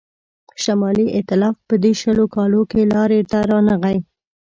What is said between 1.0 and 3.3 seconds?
ایتلاف په دې شلو کالو کې لاري